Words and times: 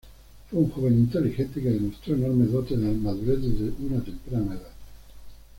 Fue 0.49 0.57
un 0.57 0.71
joven 0.71 0.93
inteligente 0.97 1.61
que 1.61 1.69
demostró 1.69 2.15
enormes 2.15 2.51
dotes 2.51 2.81
de 2.81 2.91
madurez 2.91 3.39
desde 3.39 3.71
una 3.85 4.03
temprana 4.03 4.55
edad. 4.55 4.69